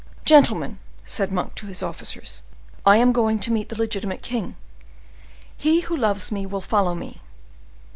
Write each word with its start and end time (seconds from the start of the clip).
"Gentlemen," 0.25 0.79
said 1.05 1.31
Monk 1.31 1.53
to 1.53 1.67
his 1.67 1.83
officers, 1.83 2.41
"I 2.87 2.97
am 2.97 3.11
going 3.13 3.37
to 3.37 3.51
meet 3.51 3.69
the 3.69 3.77
legitimate 3.77 4.23
king. 4.23 4.55
He 5.55 5.81
who 5.81 5.95
loves 5.95 6.31
me 6.31 6.47
will 6.47 6.59
follow 6.59 6.95
me." 6.95 7.21